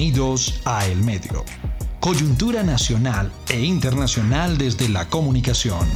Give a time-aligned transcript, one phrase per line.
[0.00, 1.44] Bienvenidos a El Medio.
[2.00, 5.86] Coyuntura nacional e internacional desde la comunicación.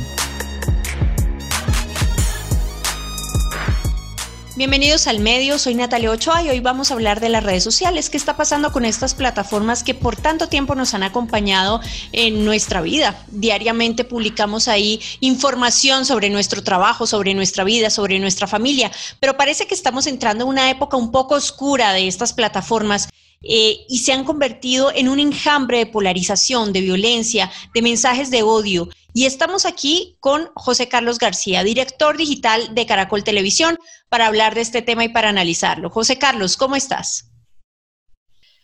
[4.56, 8.10] Bienvenidos al medio, soy Natalia Ochoa y hoy vamos a hablar de las redes sociales.
[8.10, 11.80] ¿Qué está pasando con estas plataformas que por tanto tiempo nos han acompañado
[12.12, 13.24] en nuestra vida?
[13.28, 19.66] Diariamente publicamos ahí información sobre nuestro trabajo, sobre nuestra vida, sobre nuestra familia, pero parece
[19.66, 23.08] que estamos entrando en una época un poco oscura de estas plataformas
[23.46, 28.42] eh, y se han convertido en un enjambre de polarización, de violencia, de mensajes de
[28.42, 28.88] odio.
[29.12, 34.60] Y estamos aquí con José Carlos García, director digital de Caracol Televisión, para hablar de
[34.62, 35.90] este tema y para analizarlo.
[35.90, 37.33] José Carlos, ¿cómo estás?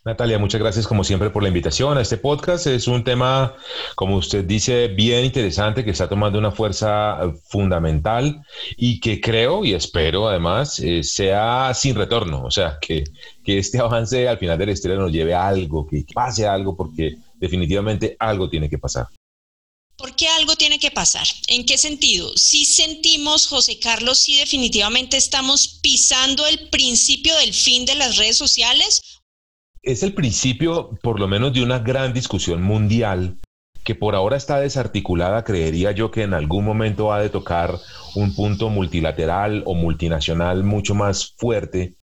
[0.02, 2.66] Natalia, muchas gracias como siempre por la invitación a este podcast.
[2.66, 3.54] Es un tema,
[3.96, 7.18] como usted dice, bien interesante que está tomando una fuerza
[7.48, 8.40] fundamental
[8.78, 12.42] y que creo y espero además eh, sea sin retorno.
[12.44, 13.04] O sea, que,
[13.44, 16.74] que este avance al final de la historia nos lleve a algo, que pase algo,
[16.74, 19.06] porque definitivamente algo tiene que pasar.
[19.98, 21.26] ¿Por qué algo tiene que pasar?
[21.46, 22.34] ¿En qué sentido?
[22.34, 28.38] Si sentimos, José Carlos, si definitivamente estamos pisando el principio del fin de las redes
[28.38, 29.19] sociales
[29.82, 33.38] es el principio, por lo menos, de una gran discusión mundial
[33.82, 37.78] que por ahora está desarticulada, creería yo que en algún momento ha de tocar
[38.14, 41.94] un punto multilateral o multinacional mucho más fuerte.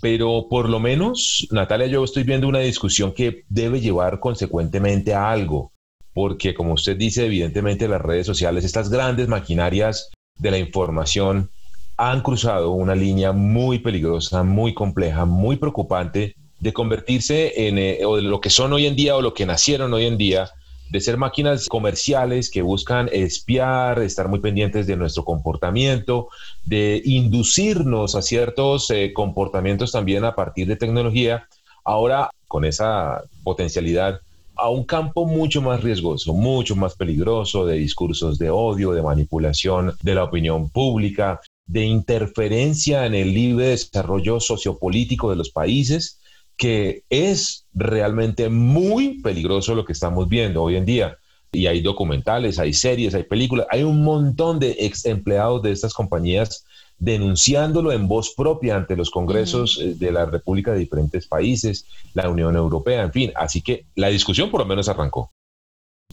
[0.00, 5.30] Pero por lo menos, Natalia, yo estoy viendo una discusión que debe llevar consecuentemente a
[5.30, 5.72] algo,
[6.14, 11.50] porque como usted dice, evidentemente las redes sociales, estas grandes maquinarias de la información,
[11.96, 18.16] han cruzado una línea muy peligrosa, muy compleja, muy preocupante de convertirse en eh, o
[18.16, 20.50] de lo que son hoy en día o lo que nacieron hoy en día,
[20.90, 26.28] de ser máquinas comerciales que buscan espiar, estar muy pendientes de nuestro comportamiento,
[26.64, 31.48] de inducirnos a ciertos eh, comportamientos también a partir de tecnología,
[31.84, 34.20] ahora con esa potencialidad
[34.58, 39.94] a un campo mucho más riesgoso, mucho más peligroso de discursos de odio, de manipulación
[40.02, 46.20] de la opinión pública, de interferencia en el libre desarrollo sociopolítico de los países
[46.56, 51.18] que es realmente muy peligroso lo que estamos viendo hoy en día.
[51.52, 55.94] Y hay documentales, hay series, hay películas, hay un montón de ex empleados de estas
[55.94, 56.64] compañías
[56.98, 62.28] denunciándolo en voz propia ante los congresos eh, de la República de diferentes países, la
[62.30, 63.32] Unión Europea, en fin.
[63.34, 65.30] Así que la discusión por lo menos arrancó.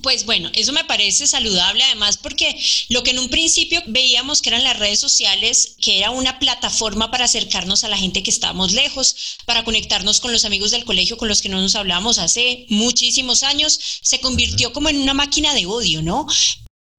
[0.03, 4.49] Pues bueno, eso me parece saludable además porque lo que en un principio veíamos que
[4.49, 8.73] eran las redes sociales, que era una plataforma para acercarnos a la gente que estábamos
[8.73, 12.65] lejos, para conectarnos con los amigos del colegio con los que no nos hablamos hace
[12.67, 16.27] muchísimos años, se convirtió como en una máquina de odio, ¿no?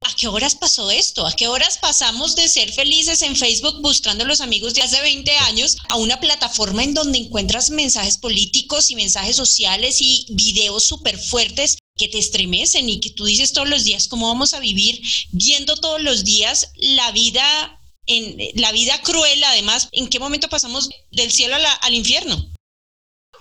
[0.01, 1.27] ¿A qué horas pasó esto?
[1.27, 5.31] ¿A qué horas pasamos de ser felices en Facebook buscando los amigos de hace 20
[5.31, 11.19] años a una plataforma en donde encuentras mensajes políticos y mensajes sociales y videos súper
[11.19, 15.01] fuertes que te estremecen y que tú dices todos los días cómo vamos a vivir
[15.33, 20.91] viendo todos los días la vida en la vida cruel además en qué momento pasamos
[21.11, 22.37] del cielo al infierno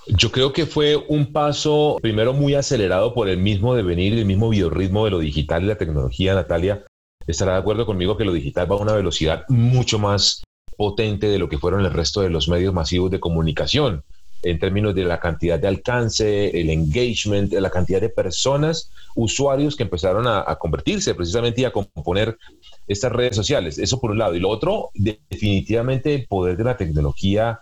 [0.08, 4.50] yo creo que fue un paso primero muy acelerado por el mismo devenir, el mismo
[4.50, 6.36] biorritmo de lo digital y la tecnología.
[6.36, 6.86] Natalia
[7.26, 10.44] estará de acuerdo conmigo que lo digital va a una velocidad mucho más
[10.76, 14.04] potente de lo que fueron el resto de los medios masivos de comunicación
[14.44, 19.84] en términos de la cantidad de alcance, el engagement, la cantidad de personas, usuarios que
[19.84, 22.38] empezaron a, convertirse precisamente y a componer
[22.88, 23.78] estas redes sociales.
[23.78, 24.36] Eso por un lado.
[24.36, 27.62] Y lo otro, definitivamente el poder de la tecnología,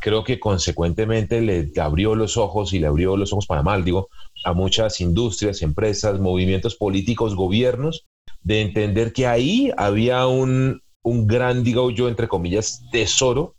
[0.00, 4.08] creo que consecuentemente le abrió los ojos y le abrió los ojos para mal, digo,
[4.44, 8.06] a muchas industrias, empresas, movimientos políticos, gobiernos,
[8.42, 13.54] de entender que ahí había un, un gran, digo yo, entre comillas, tesoro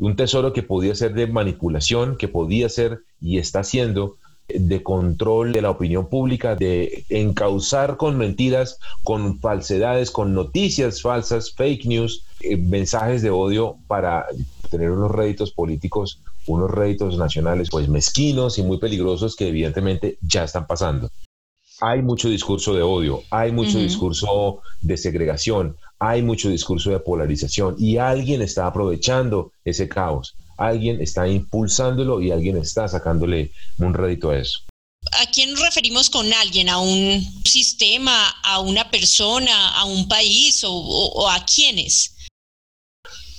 [0.00, 4.16] un tesoro que podía ser de manipulación, que podía ser y está siendo
[4.48, 11.52] de control de la opinión pública, de encauzar con mentiras, con falsedades, con noticias falsas,
[11.52, 14.26] fake news, eh, mensajes de odio para
[14.70, 20.44] tener unos réditos políticos, unos réditos nacionales pues mezquinos y muy peligrosos que evidentemente ya
[20.44, 21.10] están pasando.
[21.82, 27.76] Hay mucho discurso de odio, hay mucho discurso de segregación, hay mucho discurso de polarización
[27.78, 34.30] y alguien está aprovechando ese caos, alguien está impulsándolo y alguien está sacándole un rédito
[34.30, 34.60] a eso.
[35.12, 36.68] ¿A quién referimos con alguien?
[36.68, 42.16] ¿A un sistema, a una persona, a un país o, a quiénes?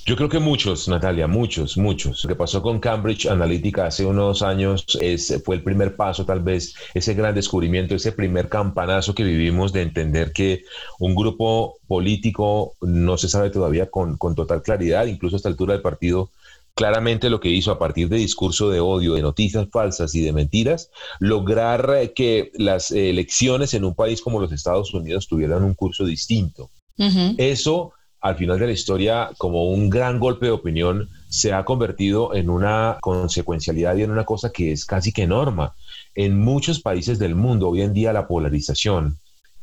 [0.04, 2.24] Yo creo que muchos, Natalia, muchos, muchos.
[2.24, 6.40] Lo que pasó con Cambridge Analytica hace unos años es, fue el primer paso, tal
[6.40, 10.64] vez, ese gran descubrimiento, ese primer campanazo que vivimos de entender que
[10.98, 15.74] un grupo político no se sabe todavía con, con total claridad, incluso a esta altura
[15.74, 16.30] del partido
[16.74, 20.32] claramente lo que hizo a partir de discurso de odio, de noticias falsas y de
[20.32, 20.90] mentiras,
[21.20, 26.04] lograr eh, que las elecciones en un país como los Estados Unidos tuvieran un curso
[26.04, 26.70] distinto.
[27.38, 27.92] Eso,
[28.22, 32.50] al final de la historia, como un gran golpe de opinión, se ha convertido en
[32.50, 35.74] una consecuencialidad y en una cosa que es casi que norma.
[36.14, 39.18] En muchos países del mundo hoy en día la polarización,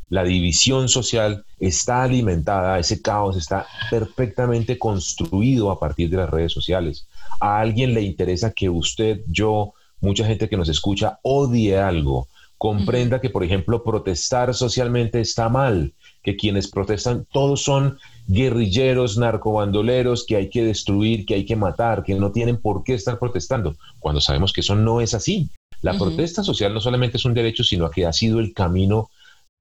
[0.09, 6.51] la división social está alimentada, ese caos está perfectamente construido a partir de las redes
[6.51, 7.07] sociales.
[7.39, 12.27] A alguien le interesa que usted, yo, mucha gente que nos escucha odie algo,
[12.57, 20.25] comprenda que, por ejemplo, protestar socialmente está mal, que quienes protestan todos son guerrilleros, narcobandoleros,
[20.25, 23.75] que hay que destruir, que hay que matar, que no tienen por qué estar protestando,
[23.99, 25.49] cuando sabemos que eso no es así.
[25.81, 29.09] La protesta social no solamente es un derecho, sino que ha sido el camino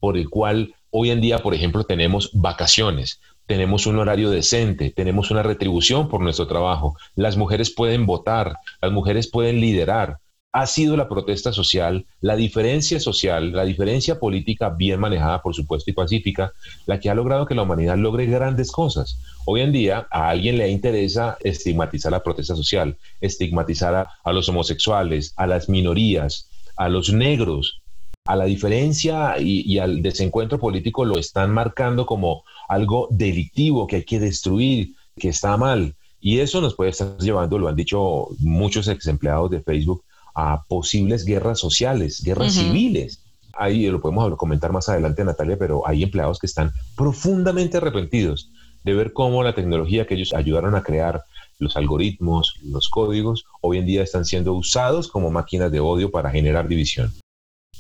[0.01, 5.31] por el cual hoy en día, por ejemplo, tenemos vacaciones, tenemos un horario decente, tenemos
[5.31, 10.19] una retribución por nuestro trabajo, las mujeres pueden votar, las mujeres pueden liderar.
[10.53, 15.91] Ha sido la protesta social, la diferencia social, la diferencia política bien manejada, por supuesto,
[15.91, 16.53] y pacífica,
[16.87, 19.19] la que ha logrado que la humanidad logre grandes cosas.
[19.45, 25.35] Hoy en día a alguien le interesa estigmatizar la protesta social, estigmatizar a, los homosexuales,
[25.37, 26.49] a las minorías,
[26.79, 27.83] a los negros,
[28.25, 34.05] a la diferencia y, al desencuentro político lo están marcando como algo delictivo que hay
[34.05, 35.95] que destruir, que está mal.
[36.21, 40.05] Y eso nos puede estar llevando, lo han dicho muchos ex empleados de Facebook,
[40.41, 43.25] a posibles guerras sociales, guerras civiles.
[43.55, 48.49] Ahí lo podemos comentar más adelante, Natalia, pero hay empleados que están profundamente arrepentidos
[48.85, 51.25] de ver cómo la tecnología que ellos ayudaron a crear,
[51.59, 56.31] los algoritmos, los códigos, hoy en día están siendo usados como máquinas de odio para
[56.31, 57.13] generar división.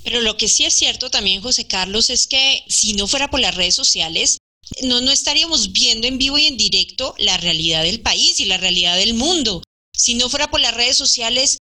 [0.02, 3.38] Pero lo que sí es cierto también, José Carlos, es que si no fuera por
[3.38, 4.38] las redes sociales,
[4.82, 8.56] no, no estaríamos viendo en vivo y en directo la realidad del país y la
[8.56, 9.62] realidad del mundo.
[9.94, 11.58] Si no fuera por las redes sociales,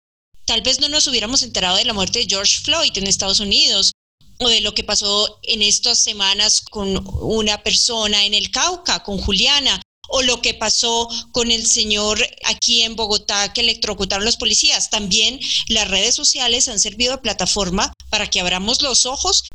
[0.45, 3.93] tal vez no nos hubiéramos enterado de la muerte de George Floyd en Estados Unidos
[4.39, 9.19] o de lo que pasó en estas semanas con una persona en el Cauca, con
[9.19, 14.91] Juliana, o lo que pasó con el señor aquí en Bogotá que electrocutaron los policías.
[14.91, 15.39] También
[15.69, 19.49] las redes sociales han servido de plataforma para que abramos los ojos.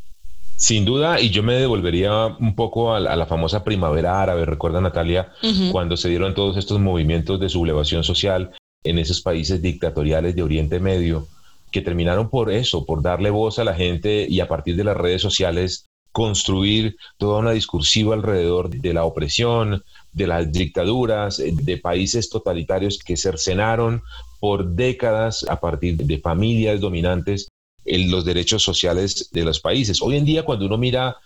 [0.55, 5.31] Sin duda, y yo me devolvería un poco a la, famosa primavera árabe, recuerda Natalia,
[5.71, 8.51] cuando se dieron todos estos movimientos de sublevación social
[8.83, 11.27] en esos países dictatoriales de Oriente Medio,
[11.71, 14.97] que terminaron por eso, por darle voz a la gente y a partir de las
[14.97, 21.77] redes sociales construir toda una discursiva alrededor de la opresión, de las dictaduras, eh, de
[21.77, 24.01] países totalitarios que cercenaron
[24.39, 27.47] por décadas a partir de familias dominantes
[27.85, 30.01] los derechos sociales de los países.
[30.01, 31.17] Hoy en día, cuando uno mira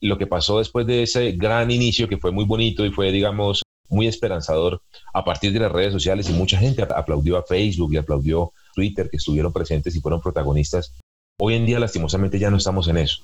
[0.00, 3.62] lo que pasó después de ese gran inicio que fue muy bonito y fue, digamos,
[3.92, 4.80] muy esperanzador
[5.12, 9.08] a partir de las redes sociales y mucha gente aplaudió a Facebook y aplaudió Twitter
[9.10, 10.94] que estuvieron presentes y fueron protagonistas.
[11.38, 13.22] Hoy en día, lastimosamente, ya no estamos en eso.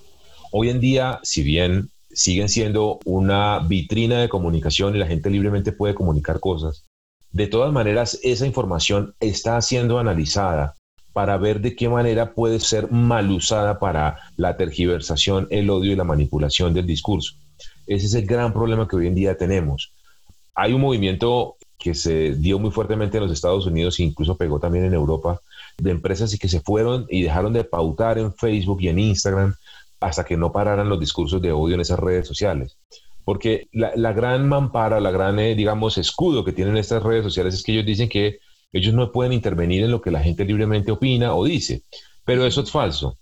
[0.53, 5.73] Hoy en día, si bien siguen siendo una vitrina de comunicación y la gente libremente
[5.73, 6.85] puede comunicar cosas.
[7.33, 10.75] De todas maneras, esa información está siendo analizada
[11.13, 15.97] para ver de qué manera puede ser mal usada para la tergiversación, el odio y
[15.97, 17.35] la manipulación del discurso.
[17.87, 19.93] Ese es el gran problema que hoy en día tenemos.
[20.61, 24.59] Hay un movimiento que se dio muy fuertemente en los Estados Unidos e incluso pegó
[24.59, 25.41] también en Europa,
[25.79, 29.55] de empresas y que se fueron y dejaron de pautar en Facebook y en Instagram
[30.01, 32.77] hasta que no pararan los discursos de odio en esas redes sociales.
[33.25, 37.63] Porque la, gran mampara, la gran, eh, digamos, escudo que tienen estas redes sociales es
[37.63, 38.41] que ellos dicen que
[38.73, 41.83] ellos no pueden intervenir en lo que la gente libremente opina o dice.
[42.25, 43.17] Pero eso es falso.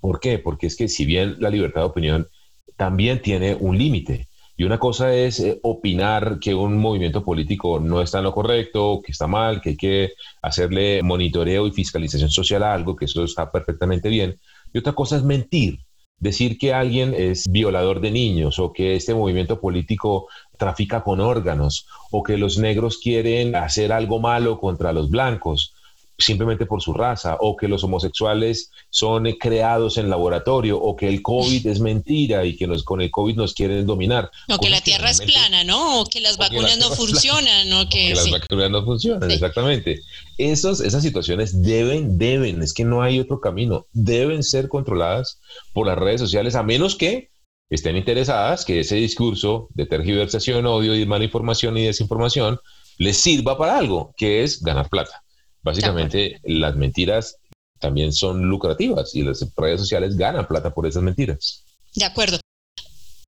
[0.00, 0.38] ¿Por qué?
[0.38, 2.28] Porque es que si bien la libertad de opinión
[2.76, 4.27] también tiene un límite.
[4.58, 9.00] Y una cosa es eh, opinar que un movimiento político no está en lo correcto,
[9.04, 10.12] que está mal, que hay que
[10.42, 14.36] hacerle monitoreo y fiscalización social a algo, que eso está perfectamente bien.
[14.72, 15.78] Y otra cosa es mentir
[16.18, 21.86] decir que alguien es violador de niños o que este movimiento político trafica con órganos
[22.10, 25.76] o que los negros quieren hacer algo malo contra los blancos
[26.18, 31.22] simplemente por su raza, o que los homosexuales son creados en laboratorio, o que el
[31.22, 34.30] COVID es mentira y que nos, con el COVID nos quieren dominar.
[34.48, 36.00] O que la Tierra es plana, ¿no?
[36.00, 37.88] O que las vacunas no funcionan, ¿no?
[37.88, 40.00] Que, las vacunas no funcionan, exactamente.
[40.38, 45.40] Esos, esas situaciones deben, deben, es que no hay otro camino, deben ser controladas
[45.72, 47.30] por las redes sociales, a menos que
[47.70, 52.58] estén interesadas que ese discurso de tergiversación, odio y mala información y desinformación
[52.96, 55.22] les sirva para algo, que es ganar plata.
[55.68, 57.36] Básicamente, las mentiras
[57.78, 61.64] también son lucrativas y las redes sociales ganan plata por esas mentiras.
[61.94, 62.40] De acuerdo.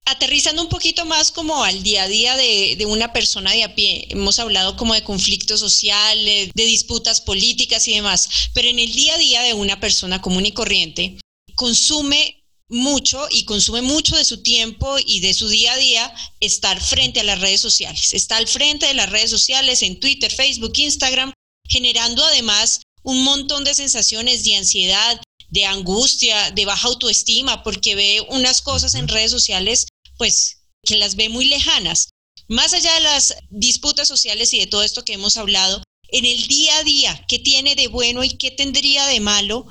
[0.06, 3.74] aterrizando un poquito más como al día a día de, de, una persona de a
[3.74, 8.92] pie, hemos hablado como de conflictos sociales, de disputas políticas y demás, pero en el
[8.92, 11.20] día a día de una persona común y corriente,
[11.54, 16.80] consume mucho y consume mucho de su tiempo y de su día a día estar
[16.80, 18.14] frente a las redes sociales.
[18.14, 21.32] Está al frente de las redes sociales en Twitter, Facebook, Instagram,
[21.70, 28.20] generando además un montón de sensaciones de ansiedad, de angustia, de baja autoestima, porque ve
[28.28, 29.86] unas cosas en redes sociales,
[30.18, 32.10] pues que las ve muy lejanas.
[32.48, 36.46] Más allá de las disputas sociales y de todo esto que hemos hablado, en el
[36.48, 39.66] día a día, ¿qué tiene de bueno y qué tendría de malo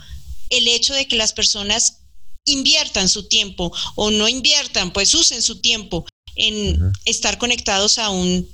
[0.49, 1.97] el hecho de que las personas
[2.45, 8.49] inviertan su tiempo o no inviertan, pues usen su tiempo en estar conectados a un,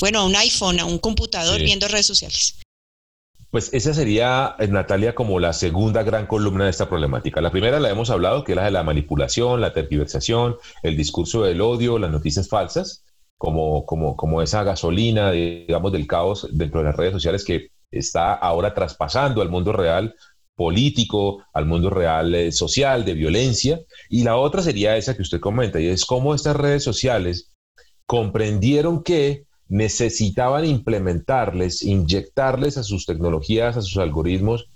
[0.00, 2.54] bueno, a un iPhone, a un computador viendo redes sociales.
[3.56, 7.40] Pues esa sería, eh, Natalia, como la segunda gran columna de esta problemática.
[7.40, 11.42] La primera la hemos hablado, que es la de la manipulación, la tergiversación, el discurso
[11.42, 13.06] del odio, las noticias falsas,
[13.38, 18.34] como, como, como esa gasolina, digamos, del caos dentro de las redes sociales que está
[18.34, 20.14] ahora traspasando al mundo real
[20.54, 23.80] político, al mundo real eh, social, de violencia.
[24.10, 27.54] Y la otra sería esa que usted comenta, y es cómo estas redes sociales
[28.04, 34.68] comprendieron que necesitaban implementarles, inyectarles a sus tecnologías, a sus algoritmos,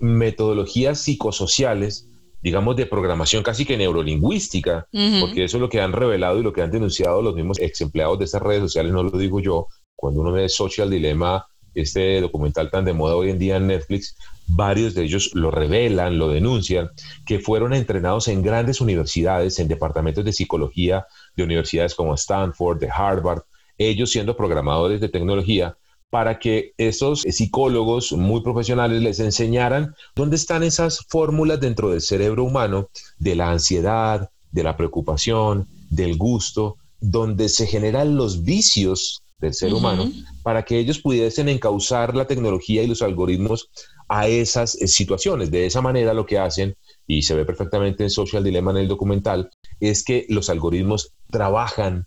[0.00, 2.08] metodologías psicosociales,
[2.42, 4.86] digamos, de programación casi que neurolingüística,
[5.20, 7.80] porque eso es lo que han revelado y lo que han denunciado los mismos ex
[7.80, 12.20] empleados de estas redes sociales, no lo digo yo, cuando uno ve Social Dilemma, este
[12.20, 16.28] documental tan de moda hoy en día en Netflix, varios de ellos lo revelan, lo
[16.28, 16.90] denuncian,
[17.26, 22.88] que fueron entrenados en grandes universidades, en departamentos de psicología de universidades como Stanford, de
[22.90, 23.42] Harvard,
[23.78, 25.76] ellos siendo programadores de tecnología,
[26.10, 32.44] para que esos psicólogos muy profesionales les enseñaran dónde están esas fórmulas dentro del cerebro
[32.44, 39.54] humano de la ansiedad, de la preocupación, del gusto, donde se generan los vicios del
[39.54, 40.10] ser humano,
[40.42, 43.68] para que ellos pudiesen encauzar la tecnología y los algoritmos
[44.08, 45.50] a esas eh, situaciones.
[45.50, 48.88] De esa manera lo que hacen, y se ve perfectamente en Social Dilemma en el
[48.88, 52.06] documental, es que los algoritmos trabajan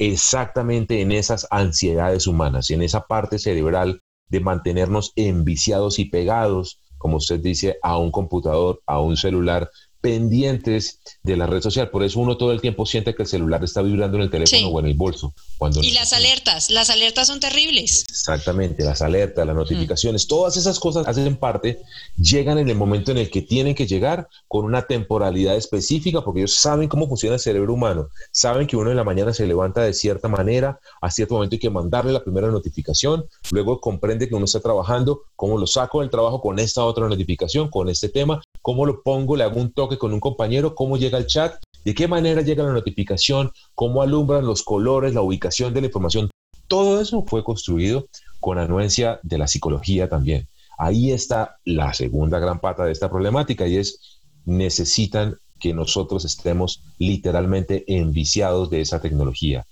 [0.00, 7.18] exactamente en esas ansiedades humanas, en esa parte cerebral de mantenernos enviciados y pegados, como
[7.18, 11.90] usted dice, a un computador, a un celular, pendientes de la red social.
[11.90, 14.68] Por eso uno todo el tiempo siente que el celular está vibrando en el teléfono
[14.68, 15.34] o en el bolso.
[15.58, 18.06] Cuando y las alertas, las alertas son terribles.
[18.08, 21.80] Exactamente, las alertas, las notificaciones, todas esas cosas hacen parte,
[22.16, 26.40] llegan en el momento en el que tienen que llegar con una temporalidad específica, porque
[26.40, 29.82] ellos saben cómo funciona el cerebro humano, saben que uno en la mañana se levanta
[29.82, 34.34] de cierta manera, a cierto momento hay que mandarle la primera notificación, luego comprende que
[34.34, 38.42] uno está trabajando, cómo lo saco del trabajo con esta otra notificación, con este tema,
[38.62, 41.94] cómo lo pongo, le hago un toque con un compañero, cómo llega el chat, de
[41.94, 46.30] qué manera llega la notificación, cómo alumbran los colores, la ubicación de la información.
[46.68, 48.06] Todo eso fue construido
[48.38, 50.48] con anuencia de la psicología también.
[50.78, 56.82] Ahí está la segunda gran pata de esta problemática y es necesitan que nosotros estemos
[56.98, 59.66] literalmente enviciados de esa tecnología,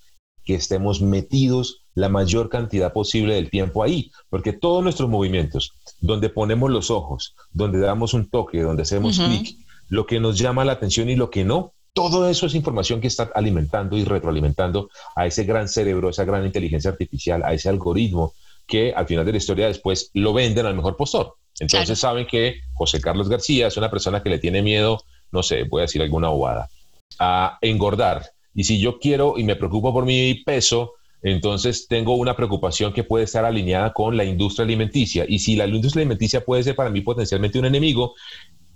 [0.48, 6.30] que estemos metidos la mayor cantidad posible del tiempo ahí, porque todos nuestros movimientos, donde
[6.30, 9.58] ponemos los ojos, donde damos un toque, donde hacemos clic,
[9.90, 13.08] lo que nos llama la atención y lo que no, todo eso es información que
[13.08, 17.68] está alimentando y retroalimentando a ese gran cerebro, a esa gran inteligencia artificial, a ese
[17.68, 18.32] algoritmo
[18.66, 21.34] que al final de la historia después lo venden al mejor postor.
[21.60, 25.64] Entonces saben que José Carlos García es una persona que le tiene miedo, no sé,
[25.64, 26.70] voy a decir alguna bobada,
[27.18, 28.30] a engordar.
[28.58, 33.04] Y si yo quiero y me preocupo por mi peso, entonces tengo una preocupación que
[33.04, 35.24] puede estar alineada con la industria alimenticia.
[35.28, 38.14] Y si la industria alimenticia puede ser para mí potencialmente un enemigo,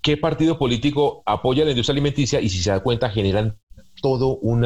[0.00, 2.40] ¿qué partido político apoya la industria alimenticia?
[2.40, 3.58] Y si se da cuenta, generan
[4.00, 4.64] todo un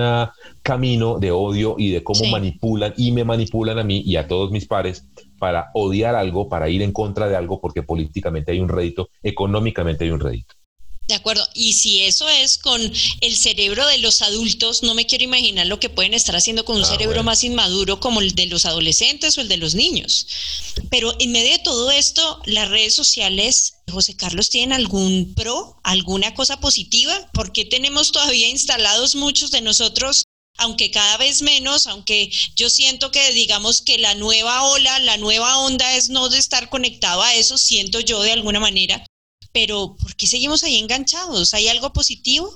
[0.62, 4.50] camino de odio y de cómo manipulan y me manipulan a mí y a todos
[4.50, 5.08] mis pares
[5.38, 10.04] para odiar algo, para ir en contra de algo, porque políticamente hay un rédito, económicamente
[10.04, 10.55] hay un rédito.
[11.08, 11.48] De acuerdo.
[11.54, 12.80] Y si eso es con
[13.20, 16.76] el cerebro de los adultos, no me quiero imaginar lo que pueden estar haciendo con
[16.76, 20.26] un ah, cerebro más inmaduro como el de los adolescentes o el de los niños.
[20.90, 26.34] Pero en medio de todo esto, las redes sociales, José Carlos, ¿tienen algún pro, alguna
[26.34, 27.30] cosa positiva?
[27.32, 30.24] ¿Por qué tenemos todavía instalados muchos de nosotros
[30.58, 35.58] aunque cada vez menos, aunque yo siento que digamos que la nueva ola, la nueva
[35.58, 39.04] onda es no de estar conectado a eso, siento yo de alguna manera,
[39.56, 41.54] pero ¿por qué seguimos ahí enganchados?
[41.54, 42.54] ¿Hay algo positivo?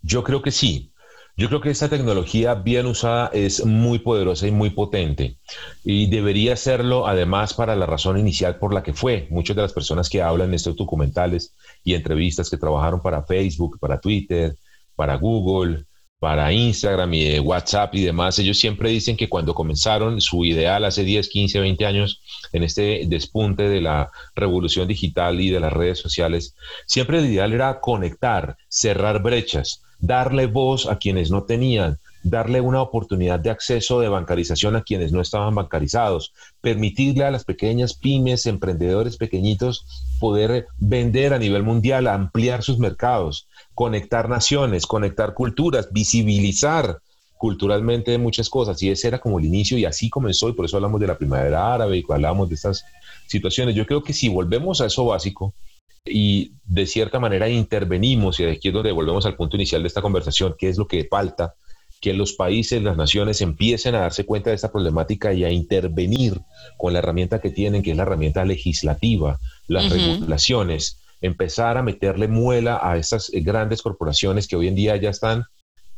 [0.00, 0.92] Yo creo que sí.
[1.36, 5.36] Yo creo que esta tecnología bien usada es muy poderosa y muy potente
[5.84, 9.26] y debería serlo además para la razón inicial por la que fue.
[9.28, 11.52] Muchas de las personas que hablan en estos documentales
[11.84, 14.56] y entrevistas que trabajaron para Facebook, para Twitter,
[14.96, 15.84] para Google,
[16.18, 21.04] para Instagram y WhatsApp y demás, ellos siempre dicen que cuando comenzaron su ideal hace
[21.04, 22.20] 10, 15, 20 años
[22.52, 26.54] en este despunte de la revolución digital y de las redes sociales,
[26.86, 32.82] siempre el ideal era conectar, cerrar brechas, darle voz a quienes no tenían, darle una
[32.82, 38.46] oportunidad de acceso de bancarización a quienes no estaban bancarizados, permitirle a las pequeñas pymes,
[38.46, 39.86] emprendedores pequeñitos,
[40.18, 46.98] poder vender a nivel mundial, ampliar sus mercados, conectar naciones, conectar culturas, visibilizar
[47.36, 48.82] culturalmente muchas cosas.
[48.82, 51.18] Y ese era como el inicio y así comenzó y por eso hablamos de la
[51.18, 52.84] primavera árabe y hablamos de estas
[53.26, 53.74] situaciones.
[53.74, 55.54] Yo creo que si volvemos a eso básico,
[56.10, 60.02] y de cierta manera intervenimos, y aquí es donde volvemos al punto inicial de esta
[60.02, 61.54] conversación, qué es lo que falta
[62.00, 66.40] que los países, las naciones empiecen a darse cuenta de esta problemática y a intervenir
[66.76, 72.28] con la herramienta que tienen, que es la herramienta legislativa, las regulaciones, empezar a meterle
[72.28, 75.44] muela a estas grandes corporaciones que hoy en día ya están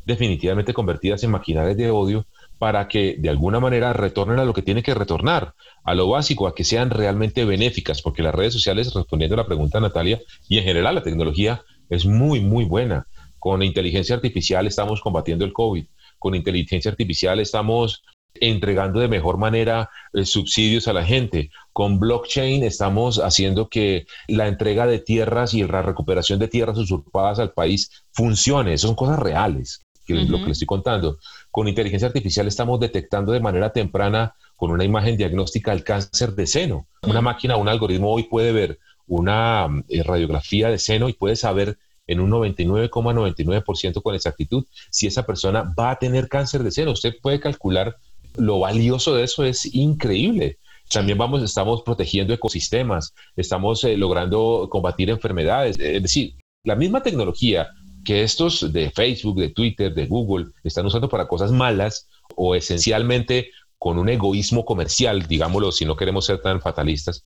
[0.04, 2.26] definitivamente convertidas en maquinarias de odio
[2.58, 5.54] para que de alguna manera retornen a lo que tienen que retornar,
[5.84, 9.46] a lo básico, a que sean realmente benéficas, porque las redes sociales, respondiendo a la
[9.46, 13.06] pregunta Natalia, y en general la tecnología es muy, muy buena
[13.40, 15.86] con inteligencia artificial estamos combatiendo el COVID.
[16.18, 18.04] Con inteligencia artificial estamos
[18.34, 21.50] entregando de mejor manera eh, subsidios a la gente.
[21.72, 27.38] Con blockchain estamos haciendo que la entrega de tierras y la recuperación de tierras usurpadas
[27.38, 28.78] al país funcione.
[28.78, 31.18] Son cosas reales, que es lo que les estoy contando.
[31.50, 36.46] Con inteligencia artificial estamos detectando de manera temprana con una imagen diagnóstica el cáncer de
[36.46, 36.86] seno.
[37.02, 41.78] Una máquina, un algoritmo hoy puede ver una eh, radiografía de seno y puede saber
[42.10, 46.90] en un 99,99% con exactitud si esa persona va a tener cáncer de seno.
[46.90, 47.96] Usted puede calcular
[48.36, 50.58] lo valioso de eso, es increíble.
[50.90, 55.78] También vamos, estamos protegiendo ecosistemas, estamos eh, logrando combatir enfermedades.
[55.78, 57.68] Es decir, la misma tecnología
[58.04, 63.50] que estos de Facebook, de Twitter, de Google están usando para cosas malas o esencialmente
[63.78, 67.24] con un egoísmo comercial, digámoslo, si no queremos ser tan fatalistas,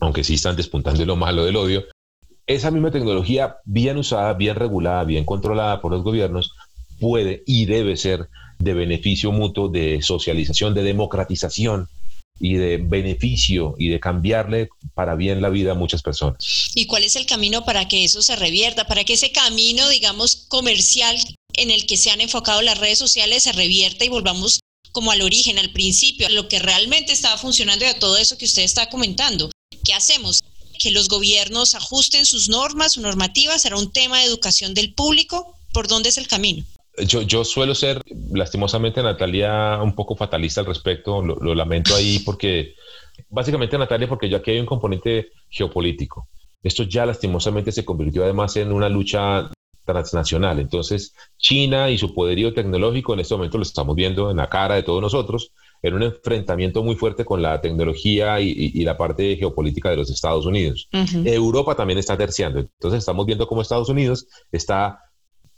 [0.00, 1.84] aunque sí están despuntando lo malo del odio,
[2.46, 6.52] esa misma tecnología bien usada, bien regulada, bien controlada por los gobiernos,
[7.00, 8.28] puede y debe ser
[8.58, 11.88] de beneficio mutuo, de socialización, de democratización
[12.40, 16.70] y de beneficio y de cambiarle para bien la vida a muchas personas.
[16.74, 20.46] ¿Y cuál es el camino para que eso se revierta, para que ese camino, digamos,
[20.48, 21.16] comercial
[21.54, 24.60] en el que se han enfocado las redes sociales se revierta y volvamos
[24.92, 28.38] como al origen, al principio, a lo que realmente estaba funcionando y a todo eso
[28.38, 29.50] que usted está comentando?
[29.84, 30.40] ¿Qué hacemos?
[30.78, 35.56] Que los gobiernos ajusten sus normas, sus normativas, será un tema de educación del público.
[35.72, 36.64] ¿Por dónde es el camino?
[37.06, 38.00] Yo, yo suelo ser,
[38.32, 42.74] lastimosamente, Natalia, un poco fatalista al respecto, lo, lamento ahí porque,
[43.28, 46.28] básicamente, Natalia, porque ya aquí hay un componente geopolítico.
[46.62, 49.50] Esto ya lastimosamente se convirtió además en una lucha
[49.84, 50.60] transnacional.
[50.60, 54.76] Entonces, China y su poderío tecnológico en este momento lo estamos viendo en la cara
[54.76, 55.52] de todos nosotros
[55.84, 60.46] en un enfrentamiento muy fuerte con la tecnología y, la parte geopolítica de los Estados
[60.46, 60.88] Unidos.
[61.24, 62.60] Europa también está terciando.
[62.60, 64.98] Entonces estamos viendo cómo Estados Unidos está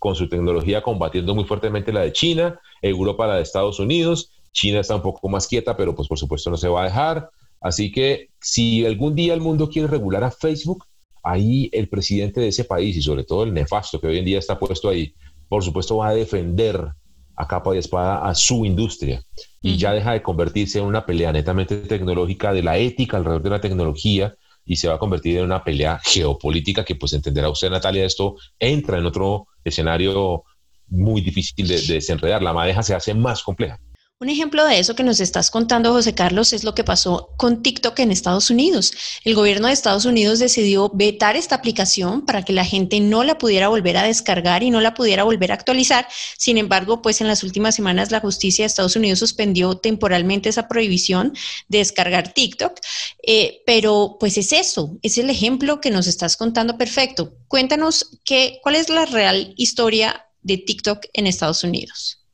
[0.01, 4.81] con su tecnología combatiendo muy fuertemente la de China, Europa la de Estados Unidos, China
[4.81, 7.31] está un poco más quieta, pero pues por supuesto no se va a dejar.
[7.61, 10.87] Así que si algún día el mundo quiere regular a Facebook,
[11.23, 14.41] ahí el presidente de ese país y sobre todo el nefasto que hoy en día
[14.41, 15.15] está puesto ahí,
[15.49, 16.95] por supuesto va a defender
[17.37, 19.23] a capa y espada a su industria.
[19.63, 23.51] Y ya deja de convertirse en una pelea netamente tecnológica de la ética alrededor de
[23.51, 27.71] la tecnología y se va a convertir en una pelea geopolítica que pues entenderá usted
[27.71, 30.45] Natalia esto entra en otro escenario
[30.89, 32.43] muy difícil de, de desenredar.
[32.43, 33.81] La madeja se hace más compleja
[34.19, 37.63] un ejemplo de eso que nos estás contando, José Carlos, es lo que pasó con
[37.63, 38.93] TikTok en Estados Unidos.
[39.25, 43.37] El gobierno de Estados Unidos decidió vetar esta aplicación para que la gente no la
[43.37, 46.09] pudiera volver a descargar y no la pudiera volver a actualizar.
[46.39, 50.67] Sin embargo, pues en las últimas semanas la justicia de Estados Unidos suspendió temporalmente esa
[50.67, 51.35] prohibición
[51.69, 52.81] de descargar TikTok.
[53.23, 57.35] Eh, pero pues es eso, es el ejemplo que nos estás contando perfecto.
[57.49, 62.26] Cuéntanos qué, cuál es la real historia de TikTok en Estados Unidos.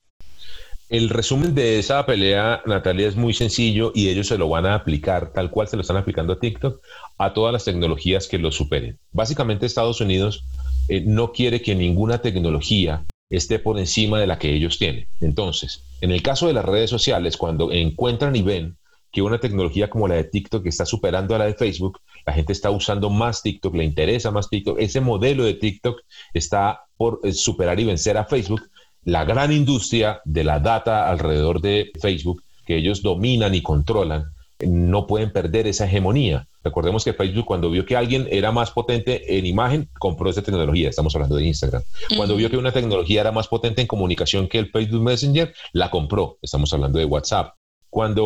[0.92, 4.74] El resumen de esa pelea, Natalia, es muy sencillo y ellos se lo van a
[4.74, 6.83] aplicar tal cual se lo están aplicando a TikTok
[7.16, 8.98] a todas las tecnologías que lo superen.
[9.11, 10.44] Básicamente Estados Unidos
[10.88, 15.09] eh, no quiere que ninguna tecnología esté por encima de la que ellos tienen.
[15.22, 18.76] Entonces, en el caso de las redes sociales, cuando encuentran y ven
[19.11, 22.52] que una tecnología como la de TikTok está superando a la de Facebook, la gente
[22.52, 26.02] está usando más TikTok, le interesa más TikTok, ese modelo de TikTok
[26.35, 28.61] está por eh, superar y vencer a Facebook,
[29.04, 35.06] la gran industria de la data alrededor de Facebook, que ellos dominan y controlan, no
[35.06, 36.46] pueden perder esa hegemonía.
[36.62, 40.88] Recordemos que Facebook cuando vio que alguien era más potente en imagen, compró esa tecnología.
[40.88, 41.82] Estamos hablando de Instagram.
[42.16, 45.90] Cuando vio que una tecnología era más potente en comunicación que el Facebook Messenger, la
[45.90, 46.38] compró.
[46.40, 47.54] Estamos hablando de WhatsApp.
[47.90, 48.22] Cuando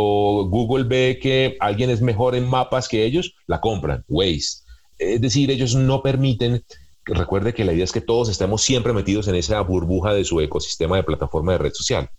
[0.48, 4.04] Google ve que alguien es mejor en mapas que ellos, la compran.
[4.08, 4.58] Waze.
[4.98, 6.62] Es decir, ellos no permiten
[7.06, 10.40] recuerde que la idea es que todos estemos siempre metidos en esa burbuja de su
[10.40, 12.10] ecosistema de plataforma de red social.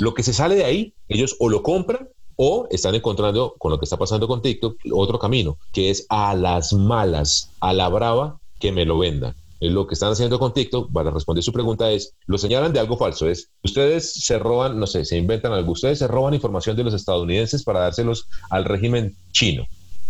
[0.00, 3.78] Lo que se sale de ahí, ellos o lo compran o están encontrando con lo
[3.78, 8.38] que está pasando con TikTok otro camino, que es a las malas, a la brava,
[8.60, 9.34] que me lo vendan.
[9.58, 12.98] Lo que están haciendo con TikTok, para responder su pregunta es, lo señalan de algo
[12.98, 16.84] falso, es, ustedes se roban, no sé, se inventan algo, ustedes se roban información de
[16.84, 19.66] los estadounidenses para dárselos al régimen chino.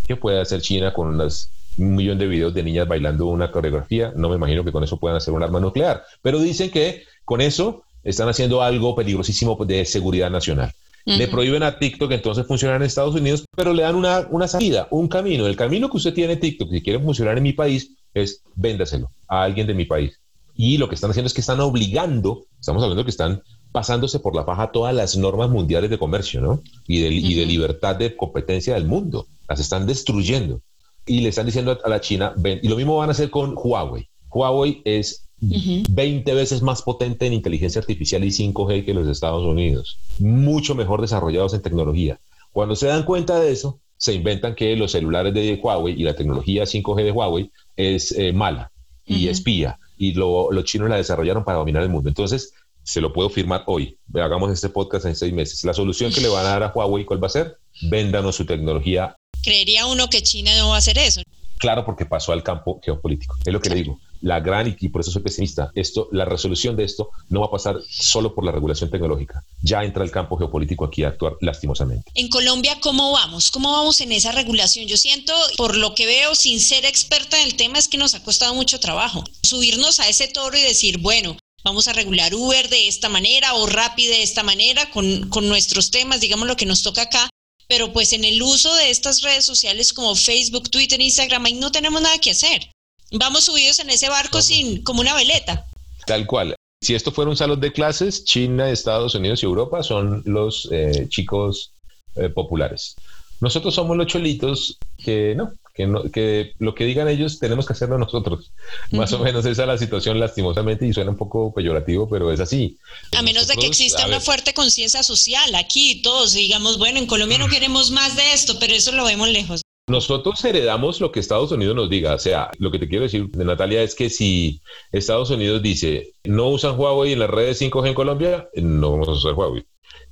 [0.06, 4.12] ¿Qué puede hacer China con unas un millón de videos de niñas bailando una coreografía.
[4.16, 7.40] No me imagino que con eso puedan hacer un arma nuclear, pero dicen que con
[7.40, 10.72] eso están haciendo algo peligrosísimo de seguridad nacional.
[11.04, 14.88] Le prohíben a TikTok entonces funcionar en Estados Unidos, pero le dan una, una, salida,
[14.90, 15.46] un camino.
[15.46, 19.44] El camino que usted tiene TikTok, si quiere funcionar en mi país, es véndaselo a
[19.44, 20.18] alguien de mi país.
[20.56, 24.34] Y lo que están haciendo es que están obligando, estamos hablando que están pasándose por
[24.34, 26.60] la faja todas las normas mundiales de comercio, ¿no?
[26.88, 29.28] Y de, y de libertad de competencia del mundo.
[29.48, 30.60] Las están destruyendo
[31.06, 33.54] y le están diciendo a la China, ven, y lo mismo van a hacer con
[33.56, 34.08] Huawei.
[34.30, 39.98] Huawei es 20 veces más potente en inteligencia artificial y 5G que los Estados Unidos,
[40.18, 42.20] mucho mejor desarrollados en tecnología.
[42.52, 46.16] Cuando se dan cuenta de eso, se inventan que los celulares de Huawei y la
[46.16, 48.72] tecnología 5G de Huawei es eh, mala
[49.04, 52.08] y espía, y los chinos la desarrollaron para dominar el mundo.
[52.08, 53.98] Entonces, se lo puedo firmar hoy.
[54.14, 55.64] Hagamos este podcast en seis meses.
[55.64, 57.58] La solución que le van a dar a Huawei, ¿cuál va a ser?
[57.90, 59.16] Véndanos su tecnología
[59.46, 61.22] creería uno que China no va a hacer eso.
[61.58, 63.36] Claro, porque pasó al campo geopolítico.
[63.44, 64.00] Es lo que le digo.
[64.20, 67.50] La gran, y por eso soy pesimista, esto, la resolución de esto no va a
[67.50, 69.42] pasar solo por la regulación tecnológica.
[69.62, 72.10] Ya entra el campo geopolítico aquí a actuar lastimosamente.
[72.14, 73.50] En Colombia, ¿cómo vamos?
[73.50, 74.86] ¿Cómo vamos en esa regulación?
[74.86, 78.14] Yo siento, por lo que veo, sin ser experta en el tema, es que nos
[78.14, 79.22] ha costado mucho trabajo.
[79.42, 83.66] Subirnos a ese toro y decir, bueno, vamos a regular Uber de esta manera o
[83.66, 87.28] Rappi de esta manera con, con nuestros temas, digamos lo que nos toca acá,
[87.68, 91.72] pero pues en el uso de estas redes sociales como Facebook, Twitter, Instagram, ahí no
[91.72, 92.70] tenemos nada que hacer.
[93.12, 95.66] Vamos subidos en ese barco sin como una veleta.
[96.06, 96.54] Tal cual.
[96.80, 101.06] Si esto fuera un salón de clases, China, Estados Unidos y Europa son los eh,
[101.08, 101.72] chicos
[102.16, 102.96] eh, populares.
[103.40, 108.52] Nosotros somos los cholitos que no, que, lo que digan ellos tenemos que hacerlo nosotros.
[108.92, 112.40] Más o menos esa es la situación lastimosamente y suena un poco peyorativo, pero es
[112.40, 112.78] así.
[113.16, 117.38] A menos de que exista una fuerte conciencia social aquí, todos digamos, bueno, en Colombia
[117.38, 119.62] no queremos más de esto, pero eso lo vemos lejos.
[119.88, 122.14] Nosotros heredamos lo que Estados Unidos nos diga.
[122.14, 124.60] O sea, lo que te quiero decir, Natalia, es que si
[124.90, 129.12] Estados Unidos dice no usan Huawei en las redes 5G en Colombia, no vamos a
[129.12, 129.64] usar Huawei.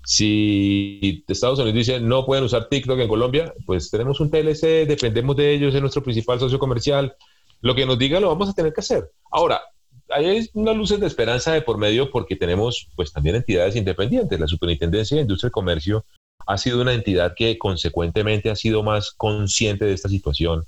[0.04, 5.34] Si Estados Unidos dice no pueden usar TikTok en Colombia, pues tenemos un TLC, dependemos
[5.36, 7.16] de ellos, es nuestro principal socio comercial.
[7.60, 9.10] Lo que nos diga lo vamos a tener que hacer.
[9.30, 9.62] Ahora,
[10.10, 14.38] hay unas luces de esperanza de por medio porque tenemos pues también entidades independientes.
[14.38, 16.04] La Superintendencia de Industria y Comercio
[16.46, 20.66] ha sido una entidad que consecuentemente ha sido más consciente de esta situación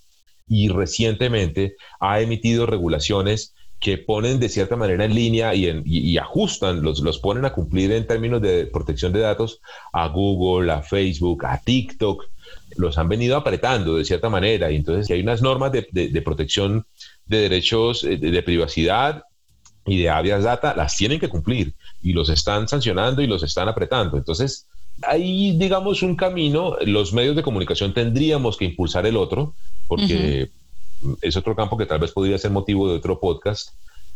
[0.49, 7.00] y recientemente ha emitido regulaciones que ponen de cierta manera en línea y, ajustan, los,
[7.00, 9.60] los ponen a cumplir en términos de protección de datos
[9.92, 12.24] a Google, a Facebook, a TikTok,
[12.76, 14.70] los han venido apretando de cierta manera.
[14.70, 16.86] Y entonces, hay unas normas de, de, protección
[17.26, 19.24] de derechos eh, de, privacidad
[19.84, 23.68] y de habeas data, las tienen que cumplir y los están sancionando y los están
[23.68, 24.16] apretando.
[24.16, 24.66] Entonces,
[25.02, 26.76] hay, digamos, un camino.
[26.80, 29.54] Los medios de comunicación tendríamos que impulsar el otro,
[29.86, 30.50] porque
[31.22, 33.70] es otro campo que tal vez podría ser motivo de otro podcast,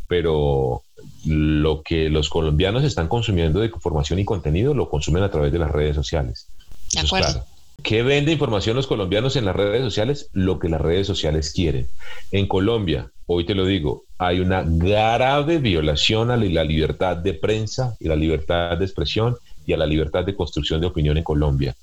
[0.09, 0.83] pero
[1.25, 5.59] lo que los colombianos están consumiendo de información y contenido lo consumen a través de
[5.59, 6.49] las redes sociales.
[6.93, 7.45] De acuerdo.
[7.83, 10.29] ¿Qué vende información los colombianos en las redes sociales?
[10.33, 11.89] Lo que las redes sociales quieren.
[12.31, 17.97] En Colombia, hoy te lo digo, hay una grave violación a la libertad de prensa
[17.99, 21.75] y la libertad de expresión y a la libertad de construcción de opinión en Colombia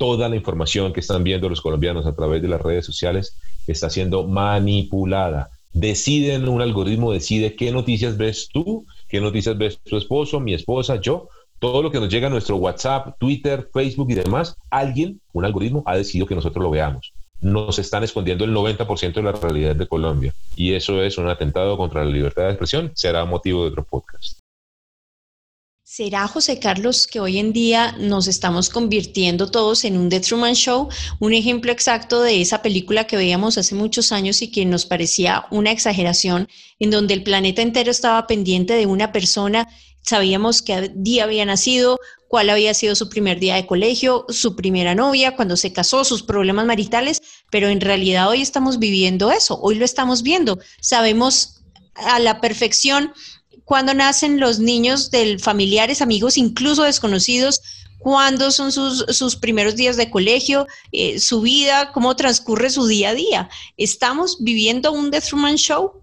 [0.00, 3.36] toda la información que están viendo los colombianos a través de las redes sociales
[3.66, 5.50] está siendo manipulada.
[5.74, 10.98] Deciden, un algoritmo decide qué noticias ves tú, qué noticias ves tu esposo, mi esposa,
[11.02, 11.28] yo.
[11.58, 15.82] Todo lo que nos llega a nuestro WhatsApp, Twitter, Facebook y demás, alguien, un algoritmo,
[15.84, 17.12] ha decidido que nosotros lo veamos.
[17.42, 20.32] Nos están escondiendo el 90% de la realidad de Colombia.
[20.56, 22.90] Y eso es un atentado contra la libertad de expresión.
[22.94, 24.39] Será motivo de otro podcast.
[25.92, 30.54] ¿Será, José Carlos, que hoy en día nos estamos convirtiendo todos en un The Truman
[30.54, 30.88] Show?
[31.18, 35.46] Un ejemplo exacto de esa película que veíamos hace muchos años y que nos parecía
[35.50, 36.46] una exageración,
[36.78, 39.66] en donde el planeta entero estaba pendiente de una persona
[40.02, 41.98] sabíamos qué día había nacido,
[42.28, 46.22] cuál había sido su primer día de colegio, su primera novia, cuando se casó, sus
[46.22, 50.60] problemas maritales, pero en realidad hoy estamos viviendo eso, hoy lo estamos viendo.
[50.80, 51.64] Sabemos
[51.96, 53.12] a la perfección
[53.70, 57.62] cuándo nacen los niños de familiares, amigos, incluso desconocidos,
[58.00, 63.14] cuándo son sus, primeros días de colegio, eh, su vida, cómo transcurre su día a
[63.14, 63.48] día.
[63.76, 66.02] ¿Estamos viviendo un The Truman Show?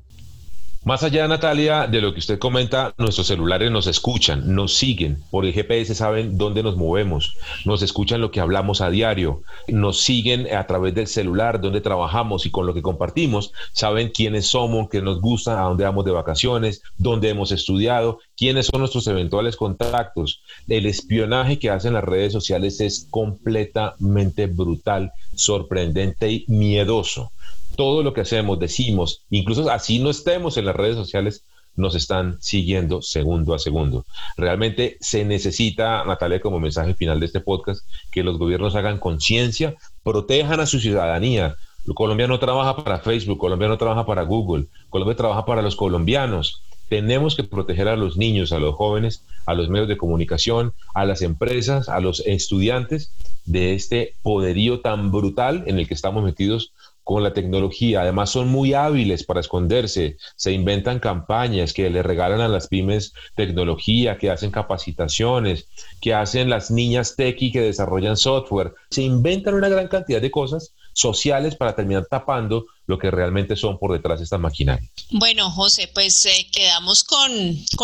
[0.88, 5.46] Más allá, Natalia, de lo que usted comenta, nuestros celulares nos escuchan, nos siguen, por
[5.46, 10.48] el GPS saben dónde nos movemos, nos escuchan lo que hablamos a diario, nos siguen
[10.56, 15.02] a través del celular, dónde trabajamos y con lo que compartimos, saben quiénes somos, qué
[15.02, 20.42] nos gusta, a dónde vamos de vacaciones, dónde hemos estudiado, quiénes son nuestros eventuales contactos.
[20.70, 27.30] El espionaje que hacen las redes sociales es completamente brutal, sorprendente y miedoso
[27.78, 31.46] todo lo que hacemos, decimos, incluso así no estemos en las redes sociales,
[31.78, 34.06] nos están siguiendo segundo a segundo.
[34.36, 39.76] Realmente se necesita, Natalia, como mensaje final de este podcast, que los gobiernos hagan conciencia,
[40.04, 41.56] protejan a su ciudadanía.
[41.96, 46.64] Colombia no trabaja para Facebook, Colombia no trabaja para Google, Colombia trabaja para los colombianos.
[46.90, 51.06] Tenemos que proteger a los niños, a los jóvenes, a los medios de comunicación, a
[51.06, 53.12] las empresas, a los estudiantes
[53.46, 56.74] de este poderío tan brutal en el que estamos metidos
[57.08, 58.02] con la tecnología.
[58.02, 60.18] Además son muy hábiles para esconderse.
[60.36, 65.70] Se inventan campañas que le regalan a las pymes tecnología, que hacen capacitaciones,
[66.02, 68.74] que hacen las niñas tequi que desarrollan software.
[68.90, 73.78] Se inventan una gran cantidad de cosas sociales para terminar tapando lo que realmente son
[73.78, 74.90] por detrás de estas maquinarias.
[75.12, 77.32] Bueno, José, pues eh, quedamos con,